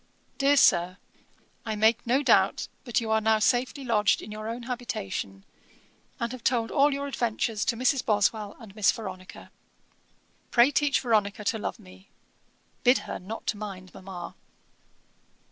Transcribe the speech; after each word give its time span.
'DEAR 0.39 0.57
SIR, 0.57 0.97
'I 1.63 1.75
make 1.75 2.07
no 2.07 2.23
doubt 2.23 2.67
but 2.83 2.99
you 2.99 3.11
are 3.11 3.21
now 3.21 3.37
safely 3.37 3.83
lodged 3.85 4.19
in 4.19 4.31
your 4.31 4.47
own 4.49 4.63
habitation, 4.63 5.45
and 6.19 6.31
have 6.31 6.43
told 6.43 6.71
all 6.71 6.91
your 6.91 7.05
adventures 7.05 7.63
to 7.63 7.75
Mrs. 7.77 8.03
Boswell 8.03 8.55
and 8.59 8.75
Miss 8.75 8.91
Veronica. 8.91 9.51
Pray 10.49 10.71
teach 10.71 10.99
Veronica 10.99 11.43
to 11.43 11.59
love 11.59 11.77
me. 11.77 12.09
Bid 12.83 12.97
her 13.05 13.19
not 13.19 13.53
mind 13.53 13.93
mamma. 13.93 14.33